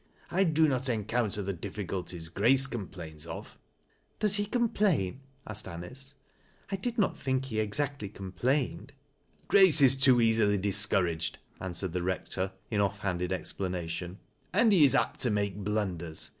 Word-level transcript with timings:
I 0.31 0.45
do 0.45 0.67
not 0.67 0.89
encountei 0.89 1.45
the 1.45 1.53
difficulties 1.53 2.27
Grrao€ 2.27 2.67
wmplains 2.69 3.27
of."" 3.27 3.59
Does 4.19 4.37
he 4.37 4.47
complain?" 4.47 5.21
asked 5.47 5.65
Anice;" 5.67 6.15
I 6.71 6.75
did 6.77 6.97
not 6.97 7.19
think 7.19 7.45
he 7.45 7.59
exactly 7.59 8.09
complained."" 8.09 8.93
Grace 9.47 9.79
is 9.79 9.95
too 9.95 10.19
easily 10.19 10.57
discouraged," 10.57 11.37
answered 11.59 11.93
the 11.93 11.99
Eect<:)r 11.99 12.51
in 12.71 12.81
oii 12.81 12.93
handed 12.97 13.31
explanation." 13.31 14.17
And 14.53 14.71
he 14.71 14.85
is 14.85 14.95
apt 14.95 15.19
to 15.19 15.29
make 15.29 15.57
blun 15.63 15.99
ders. 15.99 16.29